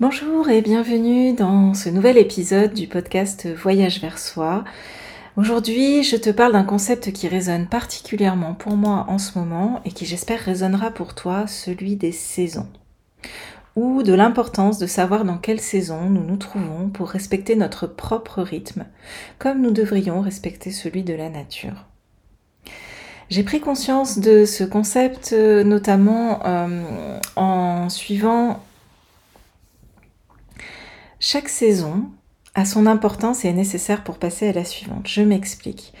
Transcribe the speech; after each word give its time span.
Bonjour 0.00 0.48
et 0.48 0.62
bienvenue 0.62 1.32
dans 1.32 1.74
ce 1.74 1.88
nouvel 1.88 2.18
épisode 2.18 2.72
du 2.72 2.86
podcast 2.86 3.48
Voyage 3.52 4.00
vers 4.00 4.20
soi. 4.20 4.62
Aujourd'hui, 5.36 6.04
je 6.04 6.14
te 6.14 6.30
parle 6.30 6.52
d'un 6.52 6.62
concept 6.62 7.12
qui 7.12 7.26
résonne 7.26 7.66
particulièrement 7.66 8.54
pour 8.54 8.76
moi 8.76 9.06
en 9.08 9.18
ce 9.18 9.36
moment 9.36 9.80
et 9.84 9.90
qui 9.90 10.06
j'espère 10.06 10.38
résonnera 10.38 10.92
pour 10.92 11.16
toi, 11.16 11.48
celui 11.48 11.96
des 11.96 12.12
saisons. 12.12 12.68
Ou 13.74 14.04
de 14.04 14.12
l'importance 14.12 14.78
de 14.78 14.86
savoir 14.86 15.24
dans 15.24 15.36
quelle 15.36 15.58
saison 15.58 16.08
nous 16.08 16.22
nous 16.22 16.36
trouvons 16.36 16.90
pour 16.90 17.08
respecter 17.08 17.56
notre 17.56 17.88
propre 17.88 18.40
rythme, 18.40 18.86
comme 19.40 19.60
nous 19.60 19.72
devrions 19.72 20.20
respecter 20.20 20.70
celui 20.70 21.02
de 21.02 21.14
la 21.14 21.28
nature. 21.28 21.86
J'ai 23.30 23.42
pris 23.42 23.58
conscience 23.58 24.20
de 24.20 24.44
ce 24.44 24.62
concept 24.62 25.32
euh, 25.32 25.64
notamment 25.64 26.38
euh, 26.46 27.18
en 27.34 27.88
suivant 27.88 28.60
chaque 31.30 31.50
saison 31.50 32.06
a 32.54 32.64
son 32.64 32.86
importance 32.86 33.44
et 33.44 33.48
est 33.48 33.52
nécessaire 33.52 34.02
pour 34.02 34.16
passer 34.16 34.48
à 34.48 34.52
la 34.54 34.64
suivante. 34.64 35.06
Je 35.06 35.20
m'explique. 35.20 35.92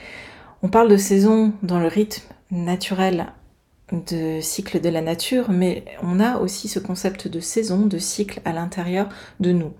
On 0.62 0.68
parle 0.68 0.88
de 0.88 0.96
saison 0.96 1.52
dans 1.62 1.78
le 1.78 1.86
rythme 1.86 2.26
naturel 2.50 3.26
de 3.92 4.40
cycle 4.40 4.80
de 4.80 4.88
la 4.88 5.02
nature, 5.02 5.50
mais 5.50 5.84
on 6.02 6.18
a 6.18 6.38
aussi 6.38 6.66
ce 6.66 6.78
concept 6.78 7.28
de 7.28 7.40
saison, 7.40 7.84
de 7.84 7.98
cycle 7.98 8.40
à 8.46 8.54
l'intérieur 8.54 9.10
de 9.38 9.52
nous. 9.52 9.74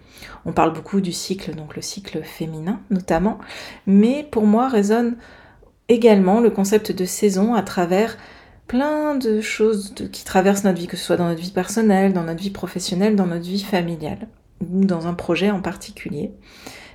On 0.44 0.52
parle 0.52 0.74
beaucoup 0.74 1.00
du 1.00 1.12
cycle, 1.12 1.54
donc 1.54 1.76
le 1.76 1.80
cycle 1.80 2.22
féminin 2.22 2.82
notamment, 2.90 3.38
mais 3.86 4.28
pour 4.30 4.44
moi 4.44 4.68
résonne 4.68 5.16
également 5.88 6.40
le 6.40 6.50
concept 6.50 6.92
de 6.92 7.06
saison 7.06 7.54
à 7.54 7.62
travers 7.62 8.18
plein 8.66 9.14
de 9.14 9.40
choses 9.40 9.94
qui 10.12 10.26
traversent 10.26 10.64
notre 10.64 10.78
vie, 10.78 10.88
que 10.88 10.98
ce 10.98 11.06
soit 11.06 11.16
dans 11.16 11.28
notre 11.28 11.40
vie 11.40 11.52
personnelle, 11.52 12.12
dans 12.12 12.24
notre 12.24 12.42
vie 12.42 12.50
professionnelle, 12.50 13.16
dans 13.16 13.26
notre 13.26 13.46
vie 13.46 13.62
familiale 13.62 14.28
ou 14.60 14.84
dans 14.84 15.06
un 15.06 15.14
projet 15.14 15.50
en 15.50 15.60
particulier. 15.60 16.32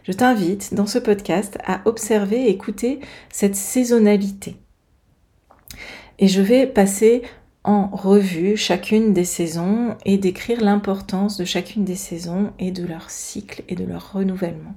Je 0.03 0.11
t'invite 0.11 0.73
dans 0.73 0.85
ce 0.85 0.99
podcast 0.99 1.57
à 1.65 1.81
observer 1.85 2.41
et 2.41 2.49
écouter 2.49 2.99
cette 3.31 3.55
saisonnalité. 3.55 4.57
Et 6.19 6.27
je 6.27 6.41
vais 6.41 6.67
passer 6.67 7.21
en 7.63 7.87
revue 7.87 8.57
chacune 8.57 9.13
des 9.13 9.23
saisons 9.23 9.95
et 10.05 10.17
décrire 10.17 10.61
l'importance 10.61 11.37
de 11.37 11.45
chacune 11.45 11.85
des 11.85 11.95
saisons 11.95 12.51
et 12.59 12.71
de 12.71 12.85
leur 12.85 13.09
cycle 13.09 13.63
et 13.69 13.75
de 13.75 13.85
leur 13.85 14.13
renouvellement. 14.13 14.75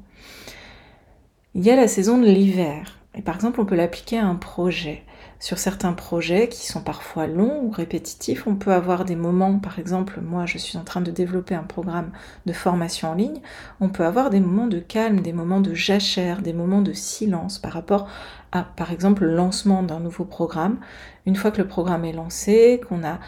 Il 1.55 1.65
y 1.65 1.71
a 1.71 1.77
la 1.77 1.89
saison 1.89 2.19
de 2.19 2.27
l'hiver. 2.27 2.99
Et 3.17 3.23
par 3.23 3.35
exemple, 3.35 3.61
on 3.61 3.65
peut 3.65 3.75
l'appliquer 3.75 4.19
à 4.19 4.27
un 4.27 4.35
projet 4.37 5.03
sur 5.39 5.59
certains 5.59 5.93
projets 5.93 6.49
qui 6.49 6.67
sont 6.67 6.81
parfois 6.81 7.27
longs 7.27 7.63
ou 7.63 7.71
répétitifs, 7.71 8.47
on 8.47 8.57
peut 8.57 8.73
avoir 8.73 9.05
des 9.05 9.17
moments, 9.17 9.59
par 9.59 9.79
exemple, 9.79 10.21
moi 10.21 10.47
je 10.47 10.59
suis 10.59 10.79
en 10.79 10.85
train 10.85 11.01
de 11.01 11.11
développer 11.11 11.55
un 11.55 11.63
programme 11.63 12.11
de 12.47 12.53
formation 12.53 13.11
en 13.11 13.15
ligne, 13.15 13.41
on 13.81 13.89
peut 13.89 14.05
avoir 14.05 14.31
des 14.31 14.41
moments 14.41 14.67
de 14.67 14.79
calme, 14.79 15.21
des 15.21 15.33
moments 15.33 15.61
de 15.61 15.75
jachère, 15.75 16.43
des 16.43 16.53
moments 16.53 16.83
de 16.83 16.93
silence 16.93 17.59
par 17.59 17.73
rapport 17.73 18.09
à, 18.53 18.63
par 18.63 18.93
exemple, 18.93 19.25
le 19.25 19.35
lancement 19.35 19.83
d'un 19.83 20.01
nouveau 20.01 20.25
programme. 20.25 20.79
Une 21.27 21.37
fois 21.37 21.51
que 21.51 21.61
le 21.61 21.69
programme 21.69 22.05
est 22.05 22.13
lancé, 22.13 22.81
qu'on 22.89 23.05
a 23.05 23.19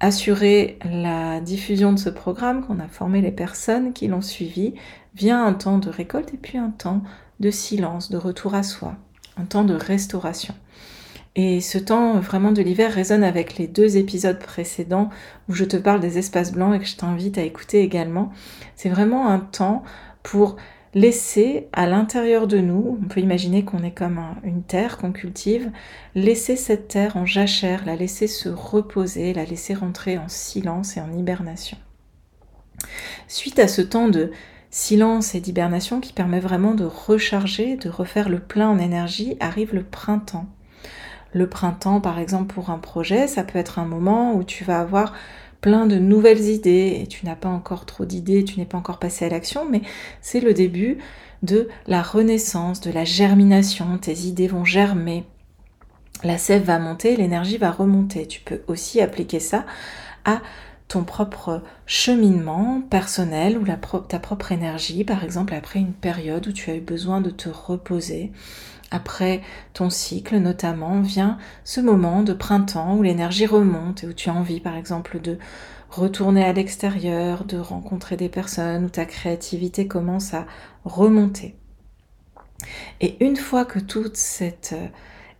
assuré 0.00 0.78
la 0.84 1.40
diffusion 1.40 1.92
de 1.92 1.98
ce 1.98 2.10
programme, 2.10 2.66
qu'on 2.66 2.80
a 2.80 2.88
formé 2.88 3.20
les 3.20 3.32
personnes 3.32 3.92
qui 3.92 4.08
l'ont 4.08 4.22
suivi, 4.22 4.74
vient 5.14 5.44
un 5.44 5.52
temps 5.52 5.78
de 5.78 5.90
récolte 5.90 6.34
et 6.34 6.38
puis 6.38 6.58
un 6.58 6.70
temps 6.70 7.02
de 7.38 7.50
silence, 7.50 8.10
de 8.10 8.16
retour 8.16 8.54
à 8.54 8.62
soi, 8.62 8.96
un 9.40 9.44
temps 9.44 9.64
de 9.64 9.74
restauration. 9.74 10.54
Et 11.36 11.60
ce 11.60 11.78
temps 11.78 12.18
vraiment 12.18 12.50
de 12.50 12.60
l'hiver 12.60 12.92
résonne 12.92 13.22
avec 13.22 13.56
les 13.56 13.68
deux 13.68 13.96
épisodes 13.96 14.38
précédents 14.38 15.10
où 15.48 15.54
je 15.54 15.64
te 15.64 15.76
parle 15.76 16.00
des 16.00 16.18
espaces 16.18 16.52
blancs 16.52 16.74
et 16.74 16.80
que 16.80 16.86
je 16.86 16.96
t'invite 16.96 17.38
à 17.38 17.42
écouter 17.42 17.82
également. 17.82 18.32
C'est 18.74 18.88
vraiment 18.88 19.28
un 19.28 19.38
temps 19.38 19.84
pour 20.22 20.56
laisser 20.92 21.68
à 21.72 21.86
l'intérieur 21.86 22.48
de 22.48 22.58
nous, 22.58 22.98
on 23.00 23.06
peut 23.06 23.20
imaginer 23.20 23.64
qu'on 23.64 23.84
est 23.84 23.92
comme 23.92 24.20
une 24.42 24.64
terre 24.64 24.98
qu'on 24.98 25.12
cultive, 25.12 25.70
laisser 26.16 26.56
cette 26.56 26.88
terre 26.88 27.16
en 27.16 27.26
jachère, 27.26 27.84
la 27.86 27.94
laisser 27.94 28.26
se 28.26 28.48
reposer, 28.48 29.32
la 29.32 29.44
laisser 29.44 29.74
rentrer 29.74 30.18
en 30.18 30.28
silence 30.28 30.96
et 30.96 31.00
en 31.00 31.12
hibernation. 31.12 31.78
Suite 33.28 33.60
à 33.60 33.68
ce 33.68 33.82
temps 33.82 34.08
de 34.08 34.32
silence 34.70 35.34
et 35.34 35.40
d'hibernation 35.40 36.00
qui 36.00 36.12
permet 36.12 36.40
vraiment 36.40 36.74
de 36.74 36.84
recharger, 36.84 37.76
de 37.76 37.88
refaire 37.88 38.28
le 38.28 38.38
plein 38.38 38.68
en 38.68 38.78
énergie, 38.78 39.36
arrive 39.40 39.74
le 39.74 39.82
printemps. 39.82 40.46
Le 41.32 41.48
printemps, 41.48 42.00
par 42.00 42.18
exemple, 42.18 42.54
pour 42.54 42.70
un 42.70 42.78
projet, 42.78 43.26
ça 43.26 43.44
peut 43.44 43.58
être 43.58 43.78
un 43.78 43.84
moment 43.84 44.34
où 44.34 44.44
tu 44.44 44.64
vas 44.64 44.80
avoir 44.80 45.12
plein 45.60 45.86
de 45.86 45.98
nouvelles 45.98 46.48
idées 46.48 46.98
et 47.02 47.06
tu 47.06 47.26
n'as 47.26 47.36
pas 47.36 47.48
encore 47.48 47.84
trop 47.84 48.04
d'idées, 48.04 48.44
tu 48.44 48.58
n'es 48.58 48.64
pas 48.64 48.78
encore 48.78 48.98
passé 48.98 49.26
à 49.26 49.28
l'action, 49.28 49.68
mais 49.68 49.82
c'est 50.22 50.40
le 50.40 50.54
début 50.54 50.98
de 51.42 51.68
la 51.86 52.02
renaissance, 52.02 52.80
de 52.80 52.90
la 52.90 53.04
germination. 53.04 53.98
Tes 53.98 54.20
idées 54.20 54.48
vont 54.48 54.64
germer, 54.64 55.24
la 56.22 56.38
sève 56.38 56.64
va 56.64 56.78
monter, 56.78 57.16
l'énergie 57.16 57.58
va 57.58 57.70
remonter. 57.70 58.26
Tu 58.26 58.40
peux 58.40 58.62
aussi 58.66 59.00
appliquer 59.00 59.40
ça 59.40 59.64
à 60.24 60.40
ton 60.90 61.04
propre 61.04 61.62
cheminement 61.86 62.82
personnel 62.90 63.56
ou 63.56 63.64
ta 64.08 64.18
propre 64.18 64.50
énergie, 64.50 65.04
par 65.04 65.22
exemple 65.22 65.54
après 65.54 65.78
une 65.78 65.92
période 65.92 66.48
où 66.48 66.52
tu 66.52 66.68
as 66.68 66.74
eu 66.74 66.80
besoin 66.80 67.20
de 67.20 67.30
te 67.30 67.48
reposer. 67.48 68.32
Après 68.90 69.40
ton 69.72 69.88
cycle 69.88 70.38
notamment 70.38 71.00
vient 71.00 71.38
ce 71.62 71.80
moment 71.80 72.24
de 72.24 72.32
printemps 72.32 72.96
où 72.96 73.04
l'énergie 73.04 73.46
remonte 73.46 74.02
et 74.02 74.08
où 74.08 74.12
tu 74.12 74.30
as 74.30 74.34
envie 74.34 74.58
par 74.58 74.76
exemple 74.76 75.20
de 75.20 75.38
retourner 75.90 76.44
à 76.44 76.52
l'extérieur, 76.52 77.44
de 77.44 77.58
rencontrer 77.58 78.16
des 78.16 78.28
personnes, 78.28 78.86
où 78.86 78.88
ta 78.88 79.04
créativité 79.04 79.86
commence 79.86 80.34
à 80.34 80.44
remonter. 80.84 81.54
Et 83.00 83.24
une 83.24 83.36
fois 83.36 83.64
que 83.64 83.78
toute 83.78 84.16
cette 84.16 84.74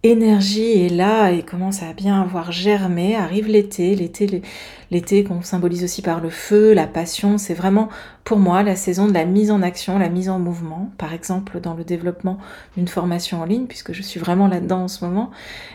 énergie 0.02 0.86
est 0.86 0.88
là 0.88 1.30
et 1.30 1.42
commence 1.42 1.82
à 1.82 1.92
bien 1.92 2.20
avoir 2.20 2.52
germé. 2.52 3.16
Arrive 3.16 3.48
l'été, 3.48 3.94
l'été, 3.94 4.42
l'été 4.90 5.24
qu'on 5.24 5.42
symbolise 5.42 5.84
aussi 5.84 6.00
par 6.00 6.20
le 6.20 6.30
feu, 6.30 6.72
la 6.72 6.86
passion. 6.86 7.36
C'est 7.36 7.54
vraiment 7.54 7.88
pour 8.24 8.38
moi 8.38 8.62
la 8.62 8.76
saison 8.76 9.08
de 9.08 9.12
la 9.12 9.26
mise 9.26 9.50
en 9.50 9.62
action, 9.62 9.98
la 9.98 10.08
mise 10.08 10.30
en 10.30 10.38
mouvement. 10.38 10.90
Par 10.96 11.12
exemple, 11.12 11.60
dans 11.60 11.74
le 11.74 11.84
développement 11.84 12.38
d'une 12.76 12.88
formation 12.88 13.40
en 13.40 13.44
ligne, 13.44 13.66
puisque 13.66 13.92
je 13.92 14.02
suis 14.02 14.20
vraiment 14.20 14.48
là-dedans 14.48 14.84
en 14.84 14.88
ce 14.88 15.04
moment, 15.04 15.30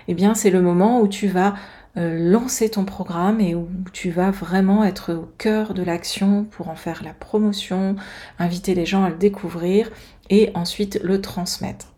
eh 0.07 0.13
bien, 0.15 0.33
c'est 0.33 0.51
le 0.51 0.61
moment 0.61 1.01
où 1.01 1.07
tu 1.07 1.27
vas 1.27 1.53
euh, 1.97 2.17
lancer 2.31 2.69
ton 2.69 2.83
programme 2.83 3.39
et 3.39 3.55
où 3.55 3.69
tu 3.93 4.09
vas 4.09 4.31
vraiment 4.31 4.83
être 4.83 5.13
au 5.13 5.29
cœur 5.37 5.73
de 5.73 5.83
l'action 5.83 6.45
pour 6.45 6.69
en 6.69 6.75
faire 6.75 7.03
la 7.03 7.13
promotion, 7.13 7.95
inviter 8.39 8.73
les 8.73 8.85
gens 8.85 9.03
à 9.03 9.09
le 9.09 9.15
découvrir 9.17 9.91
et 10.29 10.51
ensuite 10.55 10.99
le 11.03 11.21
transmettre. 11.21 11.94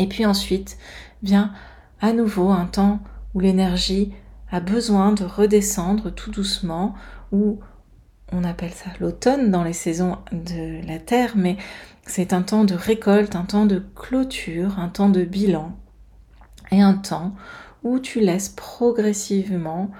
Et 0.00 0.06
puis 0.06 0.24
ensuite, 0.24 0.78
vient 1.22 1.52
à 2.00 2.14
nouveau 2.14 2.48
un 2.48 2.64
temps 2.64 3.00
où 3.34 3.40
l'énergie 3.40 4.14
a 4.50 4.58
besoin 4.58 5.12
de 5.12 5.24
redescendre 5.24 6.12
tout 6.12 6.30
doucement, 6.30 6.94
où 7.32 7.60
on 8.32 8.42
appelle 8.42 8.72
ça 8.72 8.90
l'automne 8.98 9.50
dans 9.50 9.62
les 9.62 9.74
saisons 9.74 10.16
de 10.32 10.84
la 10.86 10.98
Terre, 10.98 11.34
mais 11.36 11.58
c'est 12.06 12.32
un 12.32 12.40
temps 12.40 12.64
de 12.64 12.74
récolte, 12.74 13.36
un 13.36 13.44
temps 13.44 13.66
de 13.66 13.84
clôture, 13.94 14.78
un 14.78 14.88
temps 14.88 15.10
de 15.10 15.22
bilan, 15.22 15.76
et 16.72 16.80
un 16.80 16.94
temps 16.94 17.34
où 17.82 17.98
tu 17.98 18.20
laisses 18.20 18.48
progressivement 18.48 19.90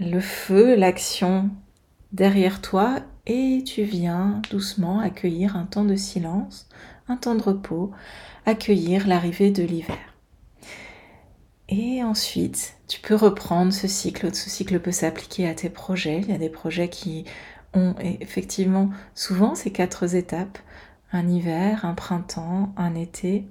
le 0.00 0.18
feu, 0.18 0.74
l'action 0.74 1.50
derrière 2.12 2.60
toi, 2.60 2.96
et 3.26 3.62
tu 3.64 3.84
viens 3.84 4.42
doucement 4.50 4.98
accueillir 4.98 5.56
un 5.56 5.66
temps 5.66 5.84
de 5.84 5.96
silence, 5.96 6.68
un 7.08 7.16
temps 7.16 7.34
de 7.34 7.42
repos, 7.42 7.92
accueillir 8.44 9.06
l'arrivée 9.06 9.50
de 9.50 9.62
l'hiver. 9.62 9.98
Et 11.68 12.02
ensuite, 12.02 12.74
tu 12.86 13.00
peux 13.00 13.16
reprendre 13.16 13.72
ce 13.72 13.88
cycle. 13.88 14.32
Ce 14.34 14.48
cycle 14.48 14.78
peut 14.78 14.92
s'appliquer 14.92 15.48
à 15.48 15.54
tes 15.54 15.70
projets. 15.70 16.20
Il 16.20 16.28
y 16.28 16.34
a 16.34 16.38
des 16.38 16.48
projets 16.48 16.88
qui 16.88 17.24
ont 17.74 17.94
effectivement 18.00 18.90
souvent 19.14 19.54
ces 19.54 19.72
quatre 19.72 20.14
étapes. 20.14 20.58
Un 21.12 21.28
hiver, 21.28 21.84
un 21.84 21.94
printemps, 21.94 22.72
un 22.76 22.94
été 22.94 23.46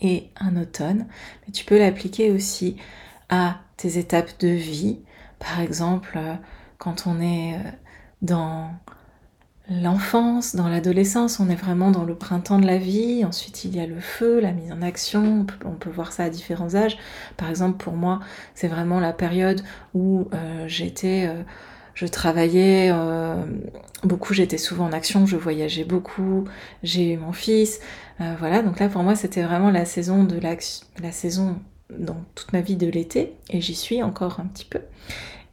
et 0.00 0.30
un 0.36 0.56
automne. 0.56 1.06
Mais 1.46 1.52
tu 1.52 1.64
peux 1.64 1.78
l'appliquer 1.78 2.32
aussi 2.32 2.76
à 3.28 3.60
tes 3.76 3.98
étapes 3.98 4.38
de 4.40 4.48
vie. 4.48 4.98
Par 5.38 5.60
exemple, 5.60 6.18
quand 6.78 7.06
on 7.06 7.20
est 7.20 7.54
euh, 7.54 7.70
dans 8.22 8.70
l'enfance, 9.70 10.56
dans 10.56 10.68
l'adolescence, 10.68 11.40
on 11.40 11.48
est 11.48 11.54
vraiment 11.56 11.90
dans 11.90 12.04
le 12.04 12.14
printemps 12.14 12.58
de 12.58 12.66
la 12.66 12.78
vie. 12.78 13.24
Ensuite, 13.24 13.64
il 13.64 13.76
y 13.76 13.80
a 13.80 13.86
le 13.86 14.00
feu, 14.00 14.40
la 14.40 14.52
mise 14.52 14.72
en 14.72 14.82
action. 14.82 15.46
On 15.64 15.72
peut, 15.72 15.90
voir 15.90 16.12
ça 16.12 16.24
à 16.24 16.30
différents 16.30 16.74
âges. 16.74 16.98
Par 17.36 17.48
exemple, 17.48 17.82
pour 17.82 17.94
moi, 17.94 18.20
c'est 18.54 18.68
vraiment 18.68 19.00
la 19.00 19.12
période 19.12 19.62
où 19.94 20.28
euh, 20.34 20.64
j'étais, 20.66 21.26
euh, 21.28 21.42
je 21.94 22.06
travaillais 22.06 22.90
euh, 22.92 23.44
beaucoup, 24.02 24.34
j'étais 24.34 24.58
souvent 24.58 24.86
en 24.86 24.92
action, 24.92 25.26
je 25.26 25.36
voyageais 25.36 25.84
beaucoup, 25.84 26.44
j'ai 26.82 27.12
eu 27.12 27.16
mon 27.16 27.32
fils. 27.32 27.80
voilà, 28.38 28.62
donc 28.62 28.78
là, 28.78 28.88
pour 28.88 29.02
moi, 29.02 29.16
c'était 29.16 29.42
vraiment 29.42 29.70
la 29.70 29.84
saison 29.84 30.24
de 30.24 30.38
l'action, 30.38 30.86
la 31.02 31.12
saison 31.12 31.58
dans 31.98 32.24
toute 32.34 32.52
ma 32.52 32.60
vie 32.60 32.76
de 32.76 32.86
l'été, 32.86 33.34
et 33.50 33.60
j'y 33.60 33.74
suis 33.74 34.02
encore 34.02 34.40
un 34.40 34.46
petit 34.46 34.64
peu. 34.64 34.80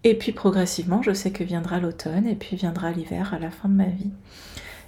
Et 0.04 0.18
puis 0.18 0.31
progressivement, 0.31 1.01
je 1.01 1.13
sais 1.13 1.31
que 1.31 1.44
viendra 1.44 1.80
l'automne 1.80 2.25
et 2.25 2.36
puis 2.36 2.56
viendra 2.56 2.92
l'hiver 2.92 3.34
à 3.34 3.40
la 3.40 3.51
fin 3.51 3.68
de 3.68 3.74
ma 3.74 3.86
vie. 3.86 4.12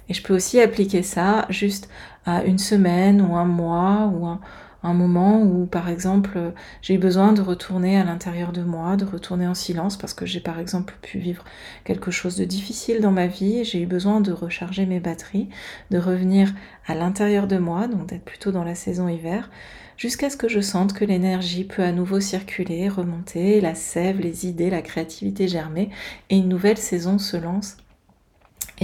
Et 0.08 0.14
je 0.14 0.22
peux 0.22 0.34
aussi 0.34 0.60
appliquer 0.60 1.02
ça 1.02 1.46
juste 1.48 1.88
à 2.24 2.44
une 2.44 2.58
semaine 2.58 3.20
ou 3.20 3.36
un 3.36 3.44
mois 3.44 4.10
ou 4.14 4.26
un, 4.26 4.40
un 4.82 4.94
moment 4.94 5.42
où, 5.42 5.66
par 5.66 5.88
exemple, 5.88 6.52
j'ai 6.80 6.98
besoin 6.98 7.32
de 7.32 7.40
retourner 7.40 7.96
à 7.98 8.04
l'intérieur 8.04 8.52
de 8.52 8.62
moi, 8.62 8.96
de 8.96 9.04
retourner 9.04 9.46
en 9.46 9.54
silence, 9.54 9.96
parce 9.96 10.14
que 10.14 10.26
j'ai, 10.26 10.40
par 10.40 10.58
exemple, 10.58 10.94
pu 11.02 11.18
vivre 11.18 11.44
quelque 11.84 12.10
chose 12.10 12.36
de 12.36 12.44
difficile 12.44 13.00
dans 13.00 13.12
ma 13.12 13.26
vie, 13.26 13.64
j'ai 13.64 13.80
eu 13.80 13.86
besoin 13.86 14.20
de 14.20 14.32
recharger 14.32 14.86
mes 14.86 15.00
batteries, 15.00 15.48
de 15.90 15.98
revenir 15.98 16.52
à 16.86 16.94
l'intérieur 16.94 17.46
de 17.46 17.58
moi, 17.58 17.86
donc 17.86 18.08
d'être 18.08 18.24
plutôt 18.24 18.50
dans 18.50 18.64
la 18.64 18.74
saison 18.74 19.08
hiver, 19.08 19.50
jusqu'à 19.96 20.30
ce 20.30 20.36
que 20.36 20.48
je 20.48 20.60
sente 20.60 20.92
que 20.92 21.04
l'énergie 21.04 21.64
peut 21.64 21.82
à 21.82 21.92
nouveau 21.92 22.20
circuler, 22.20 22.88
remonter, 22.88 23.60
la 23.60 23.74
sève, 23.74 24.20
les 24.20 24.46
idées, 24.46 24.70
la 24.70 24.82
créativité 24.82 25.46
germer, 25.48 25.90
et 26.30 26.36
une 26.36 26.48
nouvelle 26.48 26.78
saison 26.78 27.18
se 27.18 27.36
lance 27.36 27.76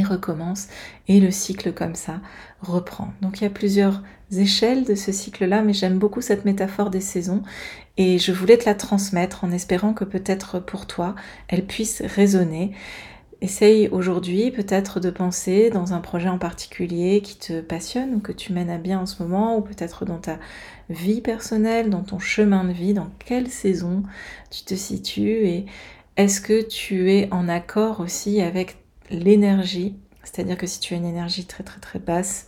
recommence 0.02 0.68
et 1.06 1.20
le 1.20 1.30
cycle 1.30 1.72
comme 1.72 1.94
ça 1.94 2.20
reprend. 2.60 3.12
Donc 3.22 3.40
il 3.40 3.44
y 3.44 3.46
a 3.46 3.50
plusieurs 3.50 4.02
échelles 4.32 4.84
de 4.84 4.94
ce 4.94 5.12
cycle-là, 5.12 5.62
mais 5.62 5.72
j'aime 5.72 5.98
beaucoup 5.98 6.20
cette 6.20 6.44
métaphore 6.44 6.90
des 6.90 7.00
saisons 7.00 7.42
et 7.96 8.18
je 8.18 8.32
voulais 8.32 8.58
te 8.58 8.66
la 8.66 8.74
transmettre 8.74 9.44
en 9.44 9.50
espérant 9.50 9.94
que 9.94 10.04
peut-être 10.04 10.58
pour 10.58 10.86
toi 10.86 11.14
elle 11.48 11.66
puisse 11.66 12.02
résonner. 12.04 12.72
Essaye 13.40 13.88
aujourd'hui 13.90 14.50
peut-être 14.50 14.98
de 14.98 15.10
penser 15.10 15.70
dans 15.70 15.92
un 15.92 16.00
projet 16.00 16.28
en 16.28 16.38
particulier 16.38 17.20
qui 17.22 17.38
te 17.38 17.60
passionne 17.60 18.16
ou 18.16 18.20
que 18.20 18.32
tu 18.32 18.52
mènes 18.52 18.70
à 18.70 18.78
bien 18.78 18.98
en 18.98 19.06
ce 19.06 19.22
moment, 19.22 19.56
ou 19.56 19.60
peut-être 19.60 20.04
dans 20.04 20.18
ta 20.18 20.40
vie 20.90 21.20
personnelle, 21.20 21.88
dans 21.88 22.02
ton 22.02 22.18
chemin 22.18 22.64
de 22.64 22.72
vie, 22.72 22.94
dans 22.94 23.10
quelle 23.24 23.48
saison 23.48 24.02
tu 24.50 24.64
te 24.64 24.74
situes 24.74 25.46
et 25.46 25.66
est-ce 26.18 26.40
que 26.40 26.66
tu 26.66 27.12
es 27.12 27.28
en 27.30 27.48
accord 27.48 28.00
aussi 28.00 28.40
avec 28.40 28.76
l'énergie, 29.10 29.96
c'est-à-dire 30.24 30.58
que 30.58 30.66
si 30.66 30.80
tu 30.80 30.94
as 30.94 30.96
une 30.96 31.06
énergie 31.06 31.46
très 31.46 31.64
très 31.64 31.80
très 31.80 31.98
basse 31.98 32.46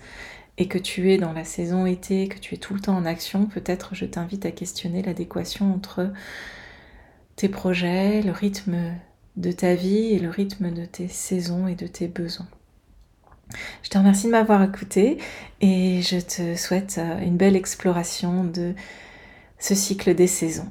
et 0.58 0.68
que 0.68 0.78
tu 0.78 1.12
es 1.12 1.18
dans 1.18 1.32
la 1.32 1.44
saison 1.44 1.86
été, 1.86 2.28
que 2.28 2.38
tu 2.38 2.54
es 2.54 2.58
tout 2.58 2.74
le 2.74 2.80
temps 2.80 2.96
en 2.96 3.06
action, 3.06 3.46
peut-être 3.46 3.94
je 3.94 4.04
t'invite 4.04 4.44
à 4.46 4.50
questionner 4.50 5.02
l'adéquation 5.02 5.72
entre 5.72 6.12
tes 7.36 7.48
projets, 7.48 8.22
le 8.22 8.32
rythme 8.32 8.92
de 9.36 9.52
ta 9.52 9.74
vie 9.74 10.12
et 10.12 10.18
le 10.18 10.28
rythme 10.28 10.70
de 10.70 10.84
tes 10.84 11.08
saisons 11.08 11.66
et 11.66 11.74
de 11.74 11.86
tes 11.86 12.08
besoins. 12.08 12.48
Je 13.82 13.88
te 13.88 13.98
remercie 13.98 14.26
de 14.26 14.32
m'avoir 14.32 14.62
écouté 14.62 15.18
et 15.60 16.02
je 16.02 16.20
te 16.20 16.54
souhaite 16.56 16.96
euh, 16.98 17.18
une 17.20 17.36
belle 17.36 17.56
exploration 17.56 18.44
de 18.44 18.74
ce 19.58 19.74
cycle 19.74 20.14
des 20.14 20.26
saisons. 20.26 20.70